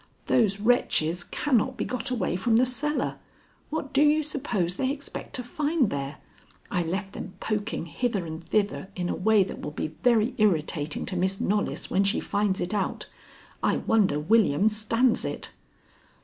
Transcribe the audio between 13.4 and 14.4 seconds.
I wonder